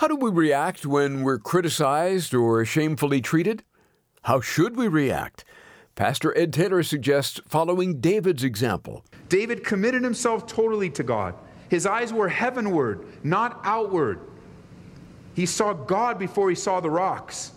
[0.00, 3.64] How do we react when we're criticized or shamefully treated?
[4.22, 5.44] How should we react?
[5.94, 9.04] Pastor Ed Taylor suggests following David's example.
[9.28, 11.34] David committed himself totally to God.
[11.68, 14.20] His eyes were heavenward, not outward.
[15.34, 17.52] He saw God before he saw the rocks.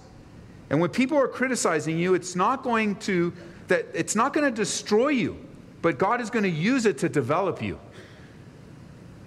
[0.69, 3.31] And when people are criticizing you, it's not going to
[3.69, 5.37] that it's not going to destroy you,
[5.81, 7.79] but God is going to use it to develop you.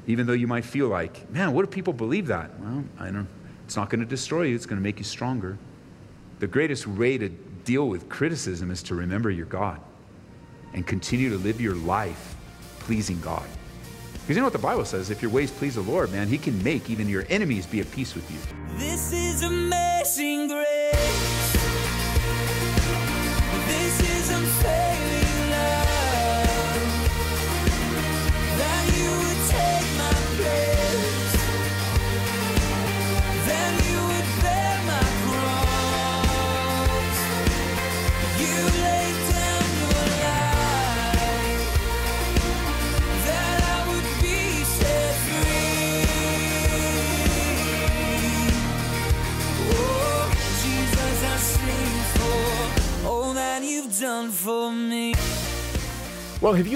[0.07, 2.59] Even though you might feel like, man, what if people believe that?
[2.61, 3.29] Well, I don't
[3.67, 5.59] it's not going to destroy you, it's going to make you stronger.
[6.39, 9.81] The greatest way to deal with criticism is to remember your God
[10.73, 12.37] and continue to live your life
[12.79, 13.45] pleasing God.
[14.13, 15.11] Because you know what the Bible says?
[15.11, 17.91] If your ways please the Lord, man, He can make even your enemies be at
[17.91, 18.39] peace with you.
[18.79, 21.56] This is amazing grace.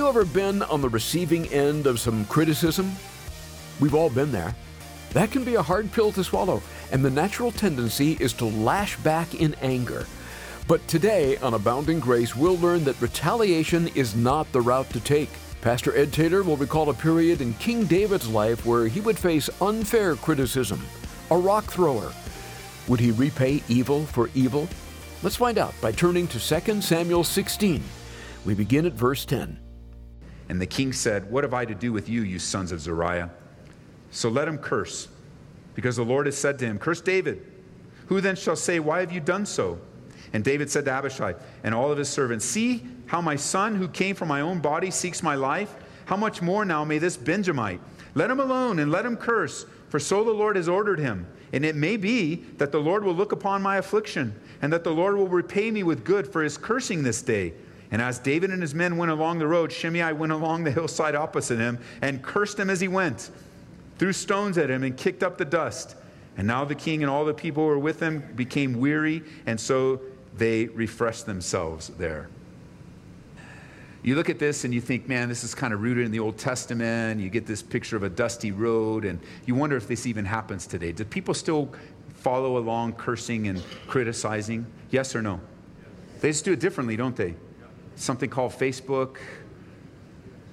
[0.00, 2.90] You ever been on the receiving end of some criticism?
[3.80, 4.56] We've all been there.
[5.12, 8.96] That can be a hard pill to swallow, and the natural tendency is to lash
[9.00, 10.06] back in anger.
[10.66, 15.28] But today on Abounding Grace, we'll learn that retaliation is not the route to take.
[15.60, 19.50] Pastor Ed Taylor will recall a period in King David's life where he would face
[19.60, 20.80] unfair criticism,
[21.30, 22.10] a rock thrower.
[22.88, 24.66] Would he repay evil for evil?
[25.22, 27.82] Let's find out by turning to 2 Samuel 16.
[28.46, 29.58] We begin at verse 10.
[30.50, 33.30] And the king said, What have I to do with you, you sons of Zeruiah?
[34.10, 35.06] So let him curse,
[35.76, 37.46] because the Lord has said to him, Curse David.
[38.08, 39.78] Who then shall say, Why have you done so?
[40.32, 43.86] And David said to Abishai and all of his servants, See how my son, who
[43.86, 45.72] came from my own body, seeks my life?
[46.06, 47.80] How much more now may this Benjamite?
[48.16, 51.28] Let him alone and let him curse, for so the Lord has ordered him.
[51.52, 54.90] And it may be that the Lord will look upon my affliction, and that the
[54.90, 57.54] Lord will repay me with good for his cursing this day.
[57.90, 61.14] And as David and his men went along the road, Shimei went along the hillside
[61.14, 63.30] opposite him and cursed him as he went,
[63.98, 65.96] threw stones at him, and kicked up the dust.
[66.36, 69.58] And now the king and all the people who were with him became weary, and
[69.58, 70.00] so
[70.36, 72.28] they refreshed themselves there.
[74.02, 76.20] You look at this and you think, man, this is kind of rooted in the
[76.20, 77.20] Old Testament.
[77.20, 80.66] You get this picture of a dusty road, and you wonder if this even happens
[80.66, 80.92] today.
[80.92, 81.68] Do people still
[82.14, 84.64] follow along cursing and criticizing?
[84.90, 85.40] Yes or no?
[86.20, 87.34] They just do it differently, don't they?
[87.96, 89.18] Something called Facebook,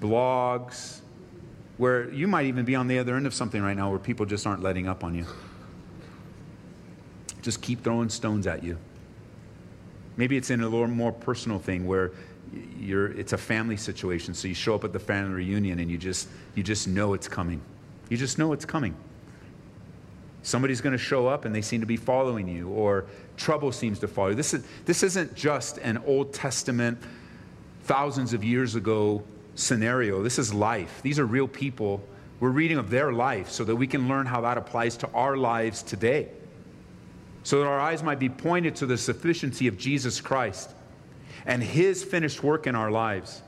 [0.02, 1.00] blogs,
[1.78, 4.26] where you might even be on the other end of something right now where people
[4.26, 5.26] just aren't letting up on you.
[7.42, 8.78] Just keep throwing stones at you.
[10.18, 12.12] Maybe it's in a little more personal thing where
[12.80, 14.34] you're, it's a family situation.
[14.34, 17.28] So you show up at the family reunion and you just, you just know it's
[17.28, 17.62] coming.
[18.10, 18.96] You just know it's coming.
[20.42, 23.06] Somebody's going to show up and they seem to be following you, or
[23.36, 24.36] trouble seems to follow you.
[24.36, 26.98] This, is, this isn't just an Old Testament,
[27.88, 29.24] thousands of years ago
[29.56, 30.22] scenario.
[30.22, 31.02] This is life.
[31.02, 32.04] These are real people.
[32.40, 35.38] We're reading of their life so that we can learn how that applies to our
[35.38, 36.28] lives today.
[37.44, 40.70] So that our eyes might be pointed to the sufficiency of Jesus Christ
[41.46, 43.42] and his finished work in our lives.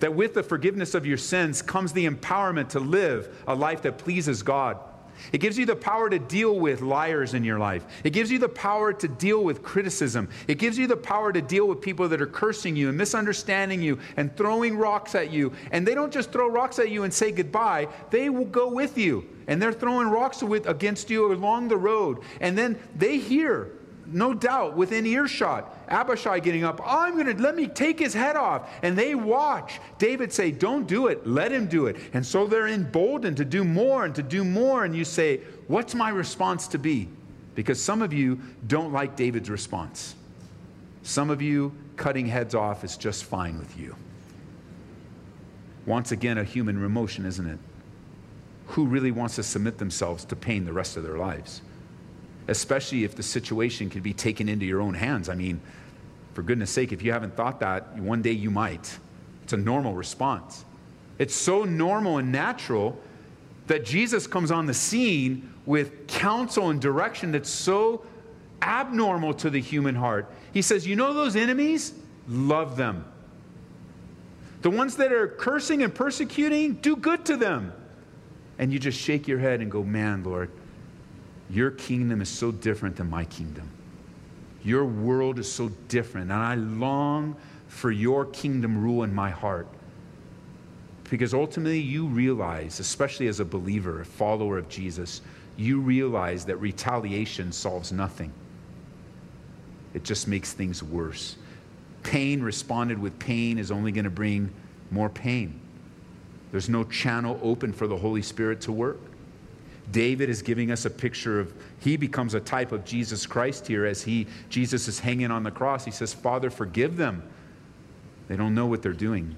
[0.00, 3.96] That with the forgiveness of your sins comes the empowerment to live a life that
[3.96, 4.78] pleases God.
[5.32, 7.84] It gives you the power to deal with liars in your life.
[8.04, 10.28] It gives you the power to deal with criticism.
[10.48, 13.82] It gives you the power to deal with people that are cursing you and misunderstanding
[13.82, 15.52] you and throwing rocks at you.
[15.70, 18.98] And they don't just throw rocks at you and say goodbye, they will go with
[18.98, 19.28] you.
[19.46, 22.18] And they're throwing rocks with, against you along the road.
[22.40, 23.72] And then they hear
[24.12, 28.36] no doubt, within earshot, Abishai getting up, I'm going to let me take his head
[28.36, 28.68] off.
[28.82, 31.96] And they watch David say, Don't do it, let him do it.
[32.12, 34.84] And so they're emboldened to do more and to do more.
[34.84, 37.08] And you say, What's my response to be?
[37.54, 40.14] Because some of you don't like David's response.
[41.02, 43.96] Some of you, cutting heads off is just fine with you.
[45.86, 47.58] Once again, a human emotion, isn't it?
[48.68, 51.62] Who really wants to submit themselves to pain the rest of their lives?
[52.48, 55.28] Especially if the situation can be taken into your own hands.
[55.28, 55.60] I mean,
[56.34, 58.98] for goodness sake, if you haven't thought that, one day you might.
[59.42, 60.64] It's a normal response.
[61.18, 62.98] It's so normal and natural
[63.66, 68.04] that Jesus comes on the scene with counsel and direction that's so
[68.62, 70.30] abnormal to the human heart.
[70.52, 71.94] He says, You know those enemies?
[72.28, 73.04] Love them.
[74.62, 77.72] The ones that are cursing and persecuting, do good to them.
[78.58, 80.50] And you just shake your head and go, Man, Lord,
[81.50, 83.70] Your kingdom is so different than my kingdom.
[84.64, 87.36] Your world is so different, and I long
[87.68, 89.68] for your kingdom rule in my heart.
[91.08, 95.20] Because ultimately, you realize, especially as a believer, a follower of Jesus,
[95.56, 98.32] you realize that retaliation solves nothing.
[99.94, 101.36] It just makes things worse.
[102.02, 104.52] Pain responded with pain is only going to bring
[104.90, 105.60] more pain.
[106.50, 109.00] There's no channel open for the Holy Spirit to work.
[109.92, 113.86] David is giving us a picture of he becomes a type of Jesus Christ here
[113.86, 115.84] as he Jesus is hanging on the cross.
[115.84, 117.22] He says, "Father, forgive them.
[118.28, 119.36] They don't know what they're doing."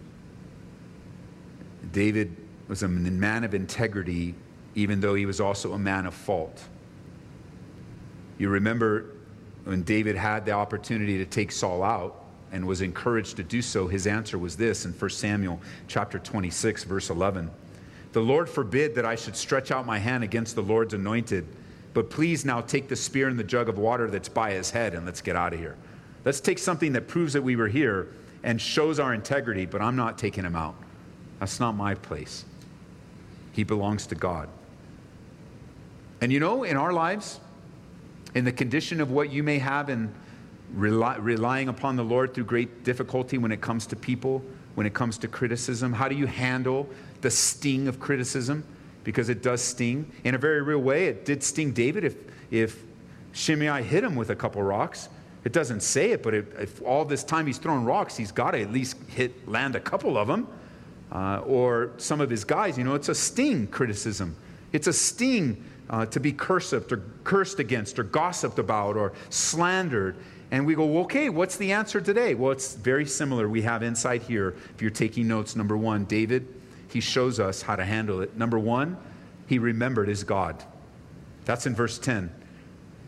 [1.92, 2.34] David
[2.66, 4.34] was a man of integrity
[4.74, 6.62] even though he was also a man of fault.
[8.38, 9.06] You remember
[9.64, 13.88] when David had the opportunity to take Saul out and was encouraged to do so,
[13.88, 17.50] his answer was this in 1 Samuel chapter 26 verse 11.
[18.12, 21.46] The Lord forbid that I should stretch out my hand against the Lord's anointed,
[21.94, 24.94] but please now take the spear and the jug of water that's by his head
[24.94, 25.76] and let's get out of here.
[26.24, 28.08] Let's take something that proves that we were here
[28.42, 30.74] and shows our integrity, but I'm not taking him out.
[31.40, 32.44] That's not my place.
[33.52, 34.48] He belongs to God.
[36.20, 37.40] And you know, in our lives,
[38.34, 40.12] in the condition of what you may have in
[40.74, 44.42] rely, relying upon the Lord through great difficulty when it comes to people,
[44.74, 46.88] when it comes to criticism, how do you handle
[47.20, 48.64] the sting of criticism?
[49.04, 50.10] Because it does sting.
[50.24, 52.16] In a very real way, it did sting David if,
[52.50, 52.82] if
[53.32, 55.08] Shimei hit him with a couple rocks.
[55.44, 58.50] It doesn't say it, but it, if all this time he's throwing rocks, he's got
[58.50, 60.48] to at least hit, land a couple of them.
[61.10, 64.36] Uh, or some of his guys, you know, it's a sting criticism.
[64.72, 70.16] It's a sting uh, to be cursed or cursed against or gossiped about or slandered.
[70.50, 72.34] And we go, okay, what's the answer today?
[72.34, 73.48] Well, it's very similar.
[73.48, 76.46] We have insight here, if you're taking notes, number one, David,
[76.88, 78.36] he shows us how to handle it.
[78.36, 78.96] Number one,
[79.46, 80.62] he remembered his God.
[81.44, 82.30] That's in verse 10.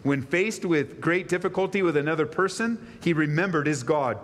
[0.02, 4.18] When faced with great difficulty with another person, he remembered his God.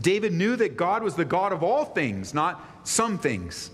[0.00, 3.70] David knew that God was the God of all things, not some things.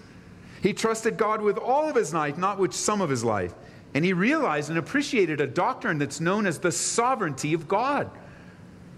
[0.62, 3.54] He trusted God with all of his life, not with some of his life.
[3.94, 8.10] And he realized and appreciated a doctrine that's known as the sovereignty of God.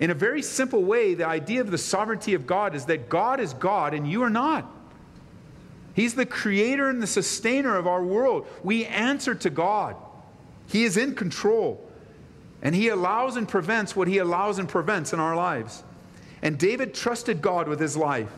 [0.01, 3.41] In a very simple way, the idea of the sovereignty of God is that God
[3.41, 4.71] is God and you are not.
[5.99, 8.47] He's the creator and the sustainer of our world.
[8.63, 9.97] We answer to God.
[10.69, 11.91] He is in control.
[12.63, 15.83] And He allows and prevents what He allows and prevents in our lives.
[16.41, 18.31] And David trusted God with his life.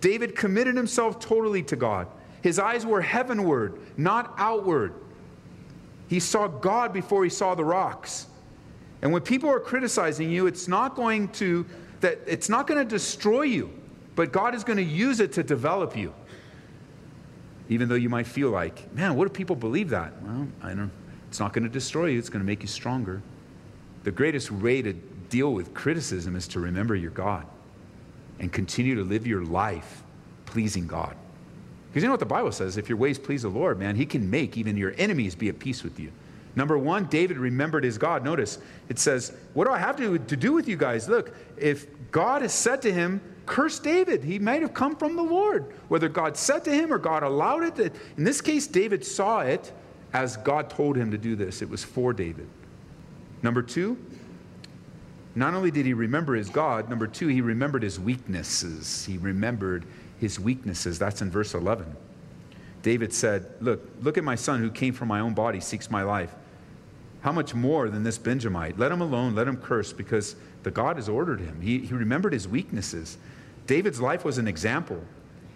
[0.00, 2.06] David committed himself totally to God.
[2.42, 4.94] His eyes were heavenward, not outward.
[6.06, 8.28] He saw God before he saw the rocks.
[9.02, 11.66] And when people are criticizing you, it's not going to
[12.02, 13.68] that it's not going to destroy you,
[14.14, 16.14] but God is going to use it to develop you.
[17.70, 20.20] Even though you might feel like, man, what do people believe that?
[20.22, 20.90] Well, I don't
[21.28, 23.22] it's not going to destroy you, it's going to make you stronger.
[24.02, 27.46] The greatest way to deal with criticism is to remember your God
[28.40, 30.02] and continue to live your life
[30.44, 31.14] pleasing God.
[31.88, 32.76] Because you know what the Bible says?
[32.76, 35.60] If your ways please the Lord, man, he can make even your enemies be at
[35.60, 36.10] peace with you.
[36.56, 38.24] Number one, David remembered his God.
[38.24, 38.58] Notice
[38.88, 41.08] it says, What do I have to, to do with you guys?
[41.08, 43.20] Look, if God has said to him,
[43.50, 45.74] Curse David, he might have come from the Lord.
[45.88, 47.92] Whether God said to him or God allowed it.
[48.16, 49.72] In this case, David saw it
[50.12, 51.60] as God told him to do this.
[51.60, 52.48] It was for David.
[53.42, 53.98] Number two,
[55.34, 59.04] not only did he remember his God, number two, he remembered his weaknesses.
[59.04, 59.84] He remembered
[60.20, 61.00] his weaknesses.
[61.00, 61.96] That's in verse 11.
[62.82, 66.04] David said, Look, look at my son who came from my own body, seeks my
[66.04, 66.32] life.
[67.22, 68.78] How much more than this Benjamite?
[68.78, 71.60] Let him alone, let him curse, because the God has ordered him.
[71.60, 73.18] He, he remembered his weaknesses.
[73.70, 75.00] David's life was an example,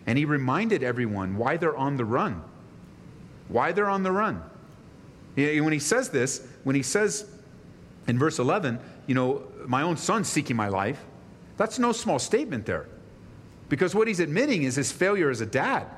[0.06, 2.44] and he reminded everyone why they're on the run.
[3.48, 4.40] Why they're on the run.
[5.34, 7.28] When he says this, when he says
[8.06, 8.78] in verse 11,
[9.08, 11.04] you know, my own son's seeking my life,
[11.56, 12.86] that's no small statement there.
[13.68, 15.88] Because what he's admitting is his failure as a dad.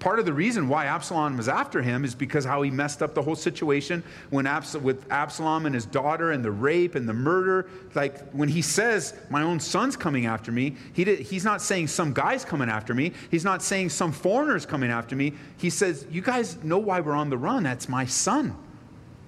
[0.00, 3.14] Part of the reason why Absalom was after him is because how he messed up
[3.14, 7.12] the whole situation when Abs- with Absalom and his daughter and the rape and the
[7.12, 7.68] murder.
[7.94, 11.88] Like when he says, My own son's coming after me, he did, he's not saying
[11.88, 13.12] some guy's coming after me.
[13.30, 15.34] He's not saying some foreigner's coming after me.
[15.58, 17.62] He says, You guys know why we're on the run.
[17.62, 18.56] That's my son.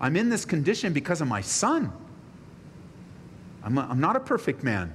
[0.00, 1.92] I'm in this condition because of my son.
[3.62, 4.94] I'm, a, I'm not a perfect man.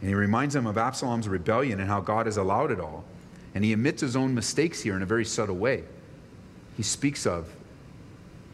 [0.00, 3.04] And he reminds them of Absalom's rebellion and how God has allowed it all.
[3.58, 5.82] And he admits his own mistakes here in a very subtle way.
[6.76, 7.52] He speaks of.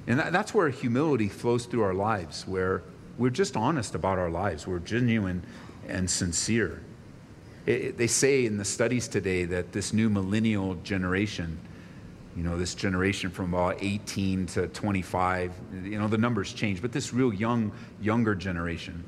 [0.06, 2.82] And that, that's where humility flows through our lives, where
[3.18, 5.44] we're just honest about our lives, we're genuine
[5.88, 6.80] and sincere.
[7.66, 11.58] It, it, they say in the studies today that this new millennial generation,
[12.34, 16.92] you know, this generation from about 18 to 25, you know, the numbers change, but
[16.92, 19.04] this real young, younger generation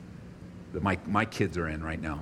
[0.74, 2.20] that my, my kids are in right now,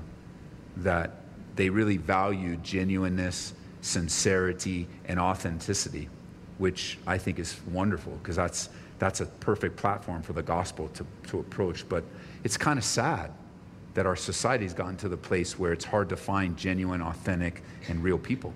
[0.77, 1.23] that
[1.57, 3.53] they really value genuineness,
[3.85, 6.09] sincerity, and authenticity,
[6.57, 11.07] which I think is wonderful because that's, that's a perfect platform for the gospel to,
[11.29, 11.87] to approach.
[11.87, 12.03] But
[12.45, 13.31] it's kind of sad
[13.93, 18.03] that our society's gotten to the place where it's hard to find genuine, authentic, and
[18.03, 18.55] real people.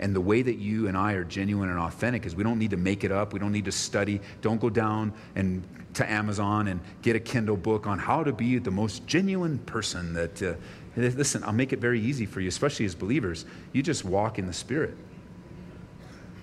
[0.00, 2.72] And the way that you and I are genuine and authentic is we don't need
[2.72, 3.32] to make it up.
[3.32, 4.20] We don't need to study.
[4.40, 5.62] Don't go down and
[5.94, 10.14] to Amazon and get a Kindle book on how to be the most genuine person
[10.14, 10.54] that uh,
[10.96, 13.44] listen, I'll make it very easy for you, especially as believers.
[13.72, 14.96] You just walk in the spirit.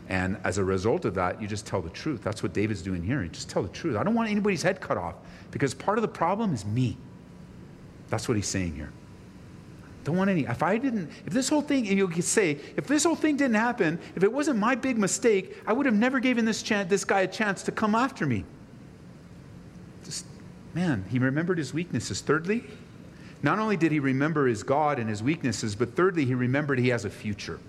[0.08, 2.24] And as a result of that, you just tell the truth.
[2.24, 3.22] That's what David's doing here.
[3.22, 3.96] You just tell the truth.
[3.96, 5.15] I don't want anybody's head cut off
[5.51, 6.98] because part of the problem is me.
[8.10, 8.91] That's what he's saying here.
[10.03, 10.46] Don't want any.
[10.46, 13.38] If I didn't, if this whole thing, and you could say, if this whole thing
[13.38, 16.89] didn't happen, if it wasn't my big mistake, I would have never given this, chance,
[16.89, 18.46] this guy a chance to come after me.
[20.73, 22.21] Man, he remembered his weaknesses.
[22.21, 22.63] Thirdly,
[23.41, 26.89] not only did he remember his God and his weaknesses, but thirdly, he remembered he
[26.89, 27.59] has a future.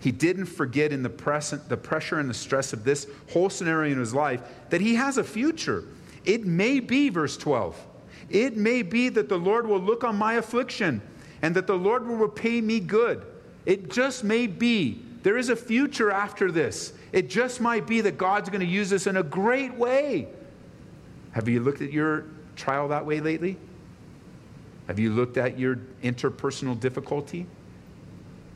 [0.00, 3.92] He didn't forget in the, present, the pressure and the stress of this whole scenario
[3.92, 5.84] in his life that he has a future.
[6.24, 7.86] It may be, verse 12,
[8.28, 11.00] it may be that the Lord will look on my affliction
[11.40, 13.24] and that the Lord will repay me good.
[13.64, 15.02] It just may be.
[15.22, 16.92] There is a future after this.
[17.12, 20.28] It just might be that God's going to use this in a great way.
[21.34, 23.56] Have you looked at your trial that way lately?
[24.86, 27.46] Have you looked at your interpersonal difficulty?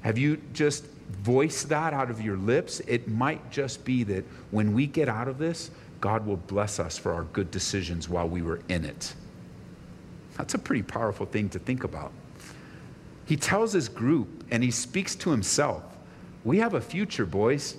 [0.03, 0.85] Have you just
[1.23, 2.79] voiced that out of your lips?
[2.87, 6.97] It might just be that when we get out of this, God will bless us
[6.97, 9.13] for our good decisions while we were in it.
[10.37, 12.13] That's a pretty powerful thing to think about.
[13.25, 15.83] He tells his group and he speaks to himself.
[16.45, 17.77] We have a future, boys.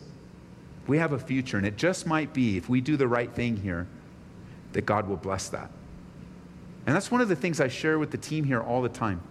[0.87, 3.55] We have a future, and it just might be, if we do the right thing
[3.55, 3.87] here,
[4.73, 5.69] that God will bless that.
[6.85, 9.21] And that's one of the things I share with the team here all the time.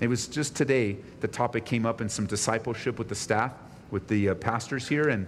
[0.00, 3.52] It was just today the topic came up in some discipleship with the staff,
[3.90, 5.26] with the uh, pastors here, and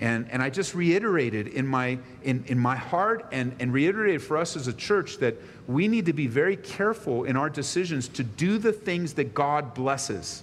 [0.00, 4.36] and, and I just reiterated in my, in, in my heart and, and reiterated for
[4.36, 5.36] us as a church that
[5.66, 9.72] we need to be very careful in our decisions to do the things that God
[9.72, 10.42] blesses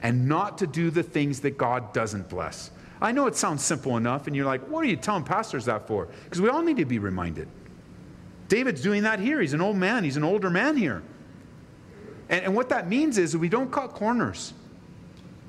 [0.00, 2.70] and not to do the things that God doesn't bless.
[3.00, 5.86] I know it sounds simple enough, and you're like, what are you telling pastors that
[5.86, 6.08] for?
[6.24, 7.48] Because we all need to be reminded.
[8.48, 9.40] David's doing that here.
[9.40, 11.02] He's an old man, he's an older man here.
[12.28, 14.52] And, and what that means is we don't cut corners.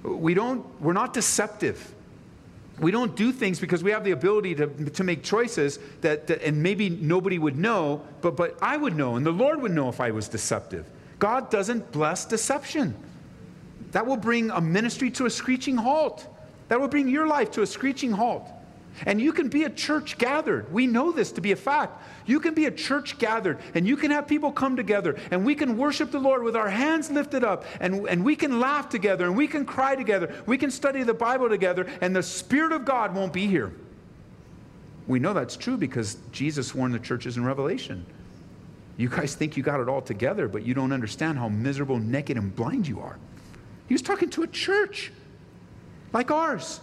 [0.04, 1.96] We don't, we're not deceptive
[2.80, 6.42] we don't do things because we have the ability to, to make choices that, that,
[6.42, 9.90] and maybe nobody would know, but, but I would know, and the Lord would know
[9.90, 10.86] if I was deceptive.
[11.20, 12.96] God doesn't bless deception.
[13.92, 16.26] That will bring a ministry to a screeching halt.
[16.70, 18.50] That will bring your life to a screeching halt.
[19.06, 20.72] And you can be a church gathered.
[20.74, 22.02] We know this to be a fact.
[22.26, 25.56] You can be a church gathered and you can have people come together and we
[25.56, 29.26] can worship the Lord with our hands lifted up and, and we can laugh together
[29.26, 30.34] and we can cry together.
[30.46, 33.72] We can study the Bible together and the Spirit of God won't be here.
[35.08, 38.06] We know that's true because Jesus warned the churches in Revelation.
[38.98, 42.38] You guys think you got it all together, but you don't understand how miserable, naked,
[42.38, 43.18] and blind you are.
[43.88, 45.12] He was talking to a church
[46.14, 46.82] like ours.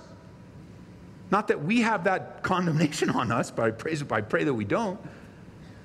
[1.31, 4.65] Not that we have that condemnation on us, but I pray, I pray that we
[4.65, 4.99] don't.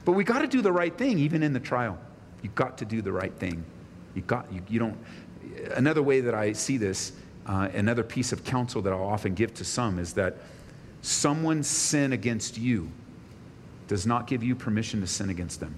[0.05, 1.97] But we got to do the right thing, even in the trial.
[2.41, 3.63] You got to do the right thing.
[4.15, 4.97] You got you, you don't.
[5.75, 7.13] Another way that I see this,
[7.45, 10.37] uh, another piece of counsel that I'll often give to some is that
[11.01, 12.91] someone's sin against you
[13.87, 15.75] does not give you permission to sin against them.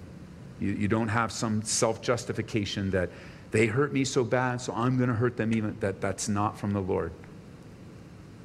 [0.60, 3.10] You, you don't have some self justification that
[3.52, 5.78] they hurt me so bad, so I'm going to hurt them even.
[5.80, 7.12] That that's not from the Lord.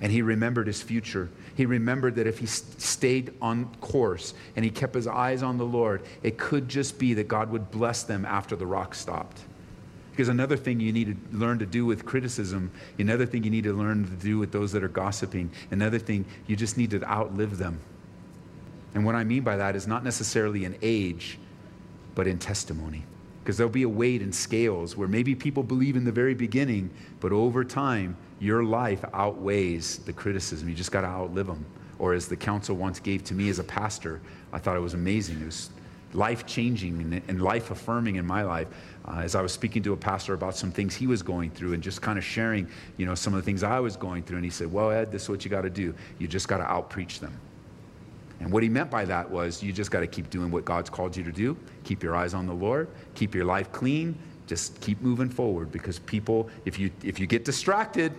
[0.00, 1.28] And he remembered his future.
[1.56, 5.64] He remembered that if he stayed on course and he kept his eyes on the
[5.64, 9.40] Lord, it could just be that God would bless them after the rock stopped.
[10.12, 13.64] Because another thing you need to learn to do with criticism, another thing you need
[13.64, 17.02] to learn to do with those that are gossiping, another thing, you just need to
[17.04, 17.78] outlive them.
[18.94, 21.38] And what I mean by that is not necessarily in age,
[22.14, 23.04] but in testimony.
[23.48, 26.90] Because there'll be a weight in scales where maybe people believe in the very beginning,
[27.18, 30.68] but over time, your life outweighs the criticism.
[30.68, 31.64] You just got to outlive them.
[31.98, 34.20] Or as the counsel once gave to me as a pastor,
[34.52, 35.40] I thought it was amazing.
[35.40, 35.70] It was
[36.12, 38.68] life changing and, life affirming in my life.
[39.06, 41.72] Uh, as I was speaking to a pastor about some things he was going through
[41.72, 44.36] and just kind of sharing, you know, some of the things I was going through.
[44.36, 45.94] And he said, Well, Ed, this is what you got to do.
[46.18, 47.32] You just got to outpreach them.
[48.40, 50.90] And what he meant by that was you just got to keep doing what God's
[50.90, 51.56] called you to do.
[51.84, 52.88] Keep your eyes on the Lord.
[53.14, 54.16] Keep your life clean.
[54.46, 58.12] Just keep moving forward because people, if you if you get distracted,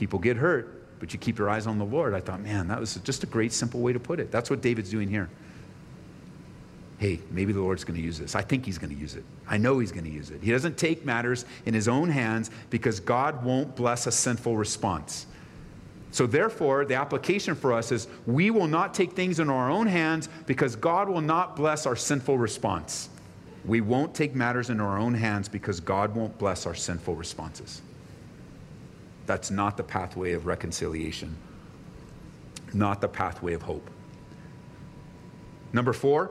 [0.00, 2.14] People get hurt, but you keep your eyes on the Lord.
[2.14, 4.32] I thought, man, that was just a great, simple way to put it.
[4.32, 5.28] That's what David's doing here.
[6.96, 8.34] Hey, maybe the Lord's going to use this.
[8.34, 9.24] I think he's going to use it.
[9.46, 10.42] I know he's going to use it.
[10.42, 15.26] He doesn't take matters in his own hands because God won't bless a sinful response.
[16.12, 19.86] So, therefore, the application for us is we will not take things in our own
[19.86, 23.08] hands because God will not bless our sinful response.
[23.64, 27.82] We won't take matters in our own hands because God won't bless our sinful responses.
[29.26, 31.36] That's not the pathway of reconciliation,
[32.72, 33.88] not the pathway of hope.
[35.72, 36.30] Number four,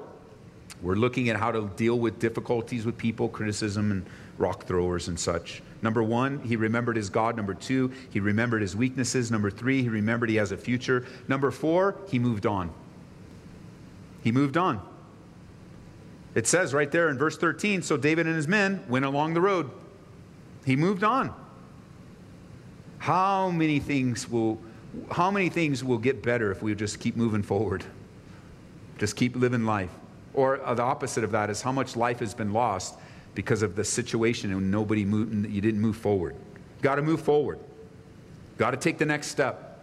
[0.81, 4.05] we're looking at how to deal with difficulties with people, criticism, and
[4.37, 5.61] rock throwers and such.
[5.81, 7.35] Number one, he remembered his God.
[7.35, 9.31] Number two, he remembered his weaknesses.
[9.31, 11.05] Number three, he remembered he has a future.
[11.27, 12.71] Number four, he moved on.
[14.23, 14.81] He moved on.
[16.35, 19.41] It says right there in verse 13 so David and his men went along the
[19.41, 19.71] road.
[20.65, 21.33] He moved on.
[22.99, 24.59] How many things will
[25.11, 27.83] how many things will get better if we just keep moving forward?
[28.97, 29.91] Just keep living life.
[30.33, 32.95] Or the opposite of that is how much life has been lost
[33.39, 36.35] because of the situation and nobody moved, you didn't move forward.
[36.81, 37.57] Got to move forward.
[38.57, 39.79] Got to take the next step.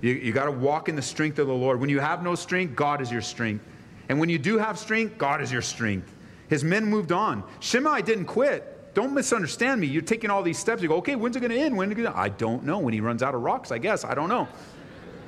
[0.00, 1.80] You, you got to walk in the strength of the Lord.
[1.80, 3.66] When you have no strength, God is your strength.
[4.08, 6.12] And when you do have strength, God is your strength.
[6.46, 7.42] His men moved on.
[7.58, 8.94] Shimei didn't quit.
[8.94, 9.88] Don't misunderstand me.
[9.88, 10.80] You're taking all these steps.
[10.80, 11.76] You go, okay, when's it going to end?
[11.76, 12.78] When I don't know.
[12.78, 14.04] When he runs out of rocks, I guess.
[14.04, 14.46] I don't know.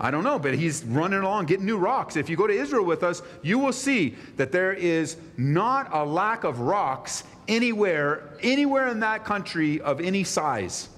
[0.00, 2.17] I don't know, but he's running along getting new rocks.
[2.17, 6.05] If you go to Israel with us, you will see that there is not a
[6.05, 10.88] lack of rocks anywhere, anywhere in that country of any size.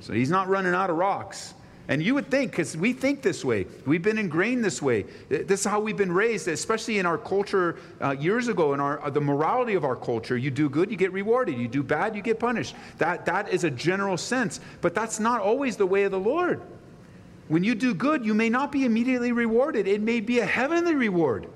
[0.00, 1.54] So he's not running out of rocks.
[1.88, 5.04] And you would think, because we think this way, we've been ingrained this way.
[5.28, 9.02] This is how we've been raised, especially in our culture uh, years ago, in our,
[9.02, 10.36] uh, the morality of our culture.
[10.36, 11.56] You do good, you get rewarded.
[11.56, 12.76] You do bad, you get punished.
[12.98, 14.60] That, that is a general sense.
[14.80, 16.62] But that's not always the way of the Lord.
[17.48, 20.94] When you do good, you may not be immediately rewarded, it may be a heavenly
[20.94, 21.48] reward.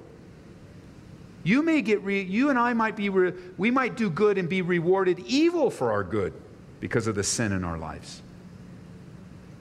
[1.45, 4.49] You may get, re- you and I might be, re- we might do good and
[4.49, 6.33] be rewarded evil for our good
[6.81, 8.21] because of the sin in our lives.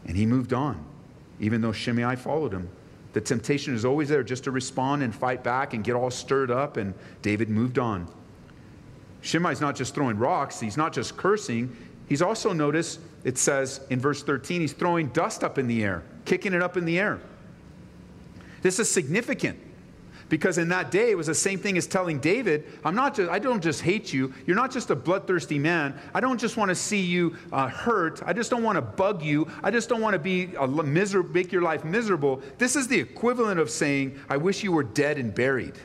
[0.07, 0.83] And he moved on,
[1.39, 2.69] even though Shimei followed him.
[3.13, 6.49] The temptation is always there just to respond and fight back and get all stirred
[6.49, 8.07] up, and David moved on.
[9.21, 11.75] Shimei's not just throwing rocks, he's not just cursing,
[12.09, 16.03] he's also, notice, it says in verse 13, he's throwing dust up in the air
[16.25, 17.19] kicking it up in the air.
[18.61, 19.59] This is significant
[20.27, 23.29] because in that day it was the same thing as telling David, I'm not just,
[23.29, 24.33] I don't just hate you.
[24.47, 25.97] You're not just a bloodthirsty man.
[26.13, 28.23] I don't just want to see you uh, hurt.
[28.25, 29.47] I just don't want to bug you.
[29.63, 32.41] I just don't want to be a miser- make your life miserable.
[32.57, 35.75] This is the equivalent of saying, I wish you were dead and buried.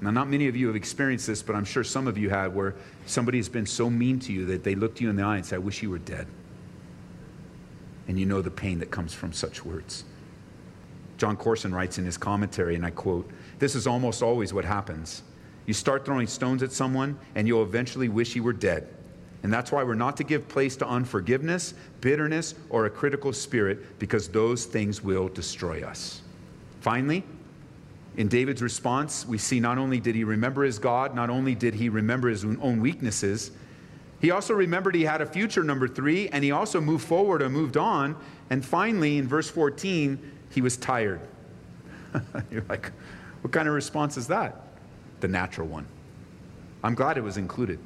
[0.00, 2.54] Now, not many of you have experienced this, but I'm sure some of you have,
[2.54, 2.74] where
[3.06, 5.46] somebody has been so mean to you that they looked you in the eye and
[5.46, 6.26] said I wish you were dead
[8.08, 10.04] and you know the pain that comes from such words.
[11.18, 15.22] Jon Courson writes in his commentary, and I quote This is almost always what happens.
[15.66, 18.88] You start throwing stones at someone, and you'll eventually wish you were dead.
[19.42, 23.98] And that's why we're not to give place to unforgiveness, bitterness, or a critical spirit,
[23.98, 26.22] because those things will destroy us.
[26.80, 27.24] Finally,
[28.16, 31.74] in David's response, we see not only did he remember his God, not only did
[31.74, 33.52] he remember his own weaknesses,
[34.22, 37.52] he also remembered he had a future, number three, and he also moved forward and
[37.52, 38.16] moved on.
[38.50, 40.16] And finally, in verse 14,
[40.48, 41.20] he was tired.
[42.50, 42.92] You're like,
[43.40, 44.62] what kind of response is that?
[45.18, 45.86] The natural one.
[46.84, 47.80] I'm glad it was included.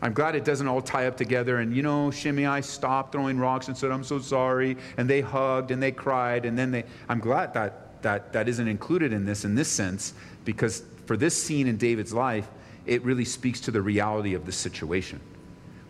[0.00, 1.58] I'm glad it doesn't all tie up together.
[1.58, 4.78] And you know, Shimei stopped throwing rocks and said, I'm so sorry.
[4.96, 6.46] And they hugged and they cried.
[6.46, 10.14] And then they, I'm glad that that, that isn't included in this in this sense,
[10.46, 12.48] because for this scene in David's life,
[12.86, 15.20] it really speaks to the reality of the situation.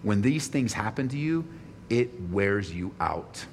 [0.03, 1.47] When these things happen to you,
[1.89, 3.45] it wears you out.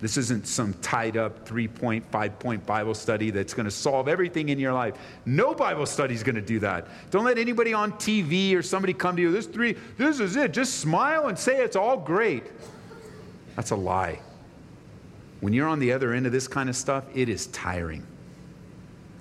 [0.00, 4.08] This isn't some tied up three point, five point Bible study that's going to solve
[4.08, 4.94] everything in your life.
[5.24, 6.88] No Bible study is going to do that.
[7.10, 10.52] Don't let anybody on TV or somebody come to you, this three, this is it.
[10.52, 12.44] Just smile and say it's all great.
[13.56, 14.20] That's a lie.
[15.40, 18.06] When you're on the other end of this kind of stuff, it is tiring.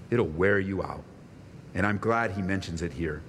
[0.10, 1.04] It'll wear you out.
[1.76, 3.22] And I'm glad he mentions it here.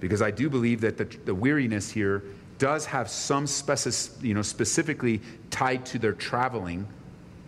[0.00, 2.24] Because I do believe that the, the weariness here
[2.58, 6.86] does have some specific, you know, specifically tied to their traveling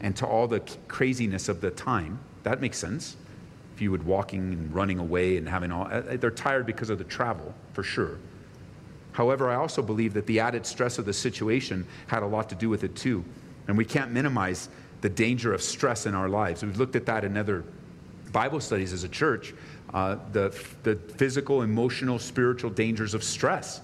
[0.01, 2.19] and to all the craziness of the time.
[2.43, 3.17] That makes sense.
[3.75, 6.91] If you would walking and running away and having all, uh, uh, they're tired because
[6.91, 8.19] of the travel, for sure.
[9.13, 12.55] However, I also believe that the added stress of the situation had a lot to
[12.55, 13.25] do with it too.
[13.67, 14.69] And we can't minimize
[15.01, 16.63] the danger of stress in our lives.
[16.63, 17.65] We've looked at that in other
[18.33, 19.55] Bible studies as a church
[19.95, 23.81] uh, the, the physical, emotional, spiritual dangers of stress.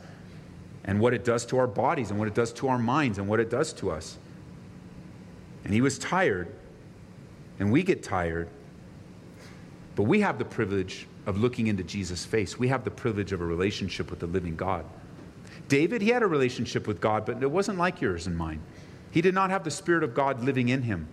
[0.85, 3.29] and what it does to our bodies and what it does to our minds and
[3.29, 4.18] what it does to us.
[5.64, 6.49] And he was tired,
[7.59, 8.49] and we get tired.
[9.94, 12.59] But we have the privilege of looking into Jesus' face.
[12.59, 14.85] We have the privilege of a relationship with the living God.
[15.68, 18.61] David, he had a relationship with God, but it wasn't like yours and mine.
[19.11, 21.07] He did not have the Spirit of God living in him,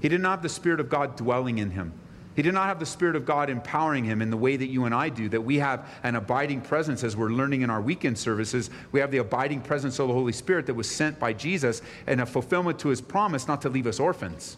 [0.00, 1.92] he did not have the Spirit of God dwelling in him.
[2.34, 4.84] He did not have the Spirit of God empowering him in the way that you
[4.84, 8.16] and I do, that we have an abiding presence as we're learning in our weekend
[8.16, 8.70] services.
[8.90, 12.20] We have the abiding presence of the Holy Spirit that was sent by Jesus and
[12.20, 14.56] a fulfillment to his promise not to leave us orphans.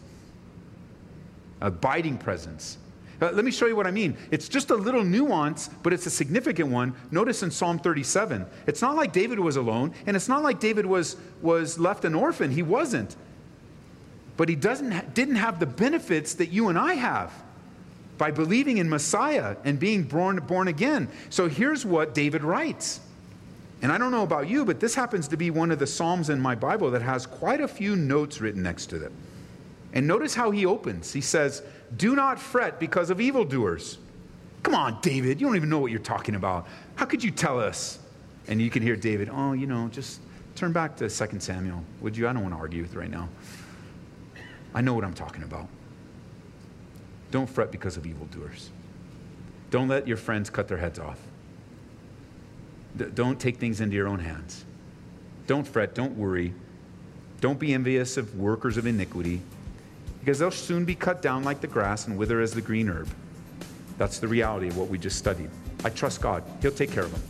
[1.59, 2.77] Abiding presence.
[3.21, 4.17] Uh, let me show you what I mean.
[4.31, 6.93] It's just a little nuance, but it's a significant one.
[7.11, 10.85] Notice in Psalm 37, it's not like David was alone, and it's not like David
[10.85, 12.51] was, was left an orphan.
[12.51, 13.15] He wasn't.
[14.37, 17.33] But he doesn't, didn't have the benefits that you and I have
[18.17, 21.09] by believing in Messiah and being born, born again.
[21.29, 22.99] So here's what David writes.
[23.81, 26.29] And I don't know about you, but this happens to be one of the Psalms
[26.29, 29.11] in my Bible that has quite a few notes written next to it.
[29.93, 31.13] And notice how he opens.
[31.13, 31.61] He says,
[31.95, 33.97] Do not fret because of evildoers.
[34.63, 36.67] Come on, David, you don't even know what you're talking about.
[36.95, 37.99] How could you tell us?
[38.47, 40.19] And you can hear David, Oh, you know, just
[40.55, 42.27] turn back to 2 Samuel, would you?
[42.27, 43.29] I don't want to argue with right now.
[44.73, 45.67] I know what I'm talking about.
[47.35, 48.69] Don't fret because of evildoers.
[49.69, 51.19] Don't let your friends cut their heads off.
[53.13, 54.63] Don't take things into your own hands.
[55.45, 55.93] Don't fret.
[55.93, 56.53] Don't worry.
[57.41, 59.41] Don't be envious of workers of iniquity,
[60.21, 63.09] because they'll soon be cut down like the grass and wither as the green herb.
[63.97, 65.49] That's the reality of what we just studied.
[65.83, 67.21] I trust God, He'll take care of them.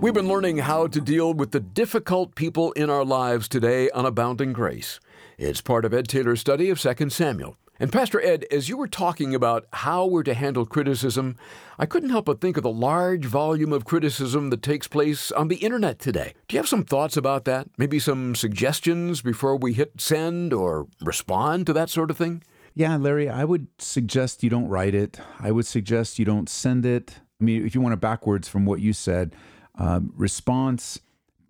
[0.00, 4.06] We've been learning how to deal with the difficult people in our lives today on
[4.06, 5.00] Abounding Grace.
[5.38, 7.56] It's part of Ed Taylor's study of 2 Samuel.
[7.80, 11.36] And Pastor Ed, as you were talking about how we're to handle criticism,
[11.76, 15.48] I couldn't help but think of the large volume of criticism that takes place on
[15.48, 16.34] the internet today.
[16.46, 17.68] Do you have some thoughts about that?
[17.76, 22.44] Maybe some suggestions before we hit send or respond to that sort of thing?
[22.74, 25.18] Yeah, Larry, I would suggest you don't write it.
[25.40, 27.18] I would suggest you don't send it.
[27.40, 29.34] I mean, if you want to backwards from what you said,
[29.76, 31.00] um, response,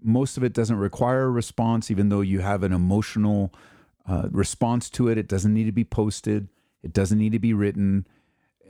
[0.03, 3.53] most of it doesn't require a response, even though you have an emotional
[4.09, 5.19] uh, response to it.
[5.19, 6.49] It doesn't need to be posted,
[6.83, 8.07] it doesn't need to be written.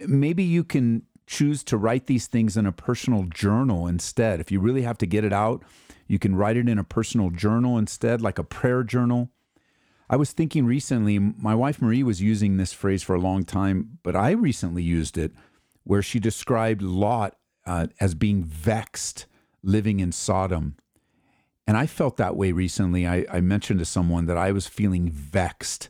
[0.06, 4.40] Maybe you can choose to write these things in a personal journal instead.
[4.40, 5.62] If you really have to get it out,
[6.06, 9.30] you can write it in a personal journal instead, like a prayer journal.
[10.08, 13.98] I was thinking recently, my wife Marie was using this phrase for a long time,
[14.02, 15.32] but I recently used it
[15.84, 19.26] where she described Lot uh, as being vexed
[19.62, 20.76] living in Sodom.
[21.66, 23.06] And I felt that way recently.
[23.06, 25.88] I, I mentioned to someone that I was feeling vexed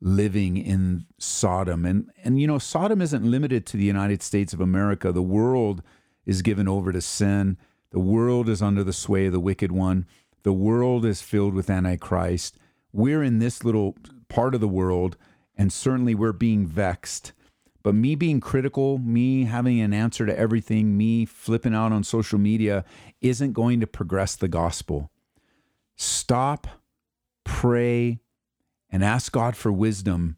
[0.00, 1.84] living in Sodom.
[1.84, 5.12] And, and, you know, Sodom isn't limited to the United States of America.
[5.12, 5.82] The world
[6.24, 7.56] is given over to sin,
[7.90, 10.06] the world is under the sway of the wicked one,
[10.42, 12.58] the world is filled with Antichrist.
[12.92, 13.96] We're in this little
[14.28, 15.16] part of the world,
[15.56, 17.32] and certainly we're being vexed.
[17.82, 22.38] But me being critical, me having an answer to everything, me flipping out on social
[22.38, 22.84] media
[23.20, 25.10] isn't going to progress the gospel.
[25.96, 26.66] Stop,
[27.44, 28.20] pray,
[28.90, 30.36] and ask God for wisdom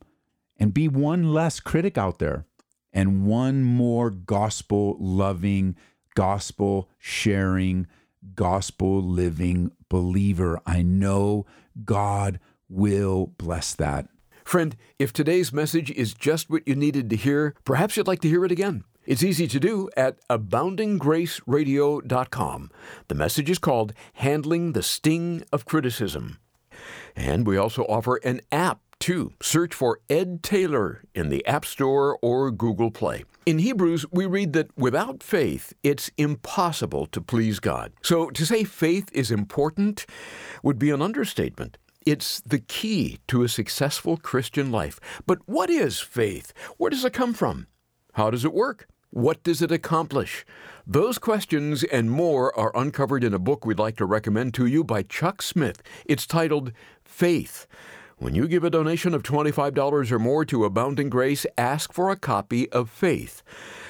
[0.59, 2.45] and be one less critic out there
[2.93, 5.77] and one more gospel loving,
[6.15, 7.87] gospel sharing,
[8.35, 10.61] gospel living believer.
[10.67, 11.47] I know
[11.85, 14.09] God will bless that.
[14.51, 18.29] Friend, if today's message is just what you needed to hear, perhaps you'd like to
[18.29, 18.83] hear it again.
[19.07, 22.71] It's easy to do at aboundinggraceradio.com.
[23.07, 26.41] The message is called Handling the Sting of Criticism.
[27.15, 29.35] And we also offer an app too.
[29.41, 33.23] Search for Ed Taylor in the App Store or Google Play.
[33.47, 37.93] In Hebrews, we read that without faith, it's impossible to please God.
[38.03, 40.07] So to say faith is important
[40.65, 41.79] would be an understatement.
[42.07, 44.99] It's the key to a successful Christian life.
[45.27, 46.55] But what is faith?
[46.79, 47.67] Where does it come from?
[48.15, 48.89] How does it work?
[49.11, 50.47] What does it accomplish?
[50.87, 54.83] Those questions and more are uncovered in a book we'd like to recommend to you
[54.83, 55.83] by Chuck Smith.
[56.07, 56.73] It's titled
[57.05, 57.67] Faith.
[58.21, 62.17] When you give a donation of $25 or more to Abounding Grace, ask for a
[62.17, 63.43] copy of Faith.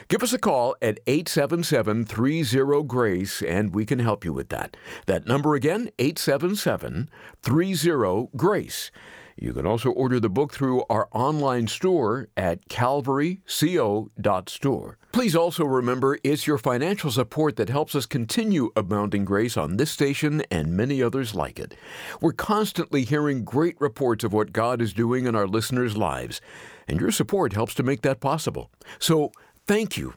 [0.06, 4.76] Give us a call at 877 30 GRACE and we can help you with that.
[5.06, 7.10] That number again, 877
[7.42, 8.92] 30 GRACE.
[9.36, 14.98] You can also order the book through our online store at calvaryco.store.
[15.12, 19.90] Please also remember it's your financial support that helps us continue abounding grace on this
[19.90, 21.74] station and many others like it.
[22.20, 26.40] We're constantly hearing great reports of what God is doing in our listeners' lives,
[26.86, 28.70] and your support helps to make that possible.
[29.00, 29.32] So,
[29.66, 30.14] thank you.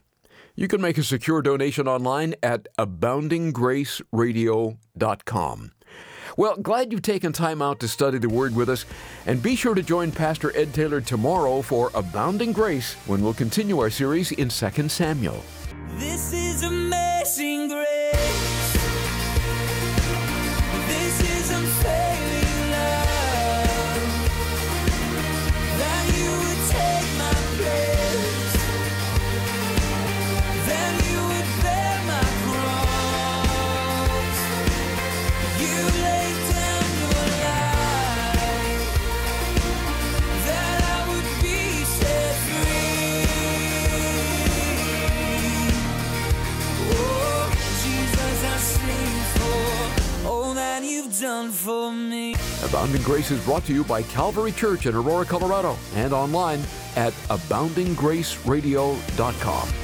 [0.56, 5.72] You can make a secure donation online at aboundinggraceradio.com.
[6.36, 8.86] Well, glad you've taken time out to study the Word with us,
[9.28, 13.80] and be sure to join Pastor Ed Taylor tomorrow for Abounding Grace when we'll continue
[13.80, 15.44] our series in 2 Samuel.
[15.98, 18.53] This is amazing grace.
[52.94, 56.60] Abounding Grace is brought to you by Calvary Church in Aurora, Colorado, and online
[56.96, 59.83] at aboundinggraceradio.com.